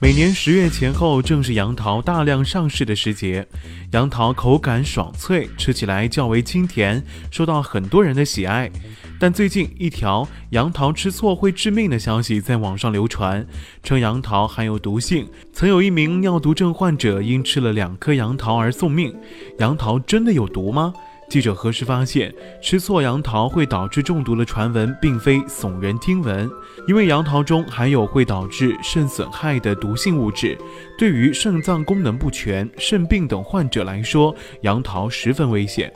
[0.00, 3.46] 每年十月前后正是杨桃大量上市的时节，
[3.92, 8.70] 杨桃口感爽脆，吃起来较为清甜，受到很多人的喜爱。
[9.18, 13.46] 但最近一条杨桃吃错会致命的消息在网上流传，
[13.82, 19.14] 称杨桃含有毒性，曾有一名尿毒症患者因吃了两颗杨桃而送命。
[19.58, 20.92] 杨桃真的有毒吗？
[21.28, 26.48] 记者核实发现，吃错杨桃会导致中毒的传闻并非耸人听闻，
[26.86, 30.56] 因为杨桃中含有会导致肾损害的毒性物质，
[30.98, 35.92] 对于肾脏功能不全、肾病等患者来说，杨桃十分危险。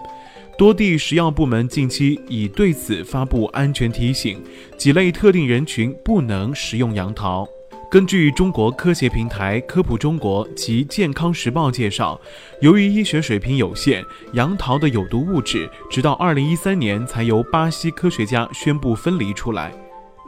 [0.56, 4.42] 多地食药部门近期已对此发布安全提醒，
[4.76, 7.48] 几类特定人群不能食用杨桃。
[7.90, 12.20] 根据中国科协平台科普中国及健康时报介绍，
[12.60, 19.72] 由于医学水平有限，杨桃的有毒物质直到二零一三年才由巴西科学家宣布分离出来。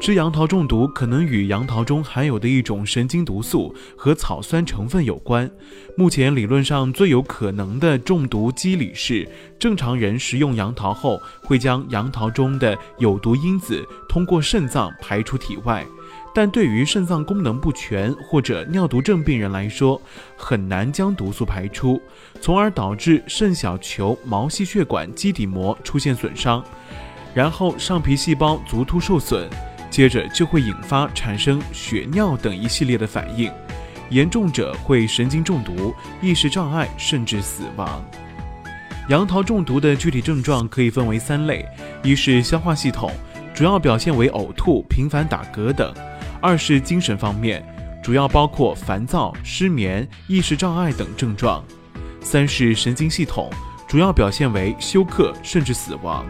[0.01, 5.51] 吃杨桃中毒可能与杨桃中含有的一种神经毒素和草酸成分有关。
[5.95, 15.85] 目前理论上最有可能的中毒机理是，正常人食用杨桃后会将杨桃中的有毒因子通过肾脏排出体外。
[16.33, 20.01] 但对于肾脏功能不全或者尿毒症病人来说，
[20.37, 22.01] 很难将毒素排出，
[22.41, 26.65] 从而导致肾小球毛细血管基底膜出现损伤，
[27.35, 29.49] 然后上皮细胞足突受损，
[29.91, 33.51] 接着就会引发产生血尿等一系列的反应，
[34.09, 38.05] 严重者会神经中毒、意识障碍，甚至死亡。
[39.09, 41.67] 杨桃中毒的具体症状可以分为三类：
[42.05, 43.11] 一是消化系统，
[43.61, 45.93] 主要表现为呕吐、频繁打嗝等。
[46.41, 47.63] 二是精神方面，
[48.03, 51.63] 主要包括烦躁、失眠、意识障碍等症状；
[52.23, 53.51] 三是神经系统，
[53.87, 56.25] 主要表现为休克甚至死亡。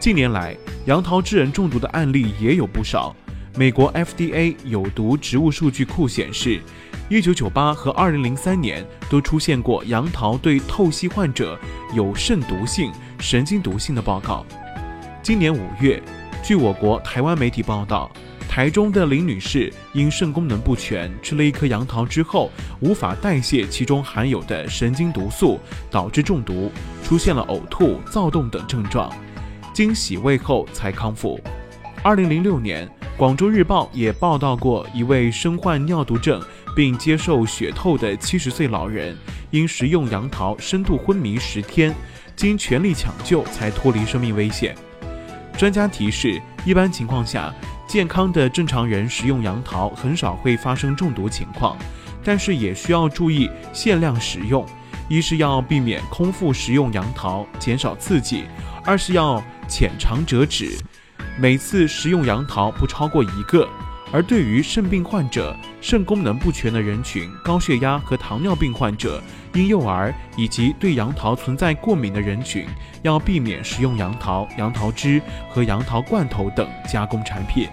[0.00, 3.14] 近年来，杨桃致人中毒的案例也有不少。
[3.54, 6.60] 美国 FDA 有毒植物数据库显示
[7.08, 11.56] ，1998和2003年都出现过杨桃对透析患者
[11.94, 14.44] 有肾毒性、神经毒性的报告。
[15.22, 16.02] 今年五月，
[16.42, 18.10] 据我国台湾媒体报道。
[18.48, 22.50] 台中的林女士因肾功能不全，吃了一颗杨桃之后，
[22.80, 25.60] 无法代谢其中含有的神经毒素，
[25.90, 26.72] 导致中毒，
[27.04, 29.14] 出现了呕吐、躁动等症状，
[29.74, 31.38] 经洗胃后才康复。
[32.02, 32.88] 二零零六年，
[33.18, 36.42] 广州日报也报道过一位身患尿毒症
[36.74, 39.14] 并接受血透的七十岁老人，
[39.50, 41.94] 因食用杨桃深度昏迷十天，
[42.34, 44.74] 经全力抢救才脱离生命危险。
[45.58, 47.52] 专家提示，一般情况下。
[47.88, 51.74] 健康的正常人食用杨桃很少会发生中毒情况，
[52.22, 54.62] 但是也需要注意限量食用。
[55.08, 58.42] 一是要避免空腹食用杨桃，减少刺激；
[58.84, 60.76] 二是要浅尝辄止，
[61.38, 63.66] 每次食用杨桃不超过一个。
[64.10, 69.22] 而对于肾病患者、肾功能不全的人群、高血压和糖尿病患者、
[69.54, 72.66] 婴幼儿以及对杨桃存在过敏的人群，
[73.02, 75.20] 要避免食用杨桃、杨桃汁
[75.50, 77.68] 和杨桃罐头等加工产品。